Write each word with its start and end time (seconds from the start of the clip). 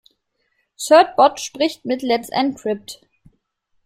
Certbot 0.79 1.39
spricht 1.39 1.85
mit 1.85 2.01
Let's 2.01 2.29
Encrypt. 2.29 3.01